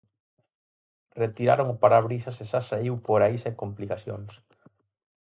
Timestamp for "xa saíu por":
2.51-3.19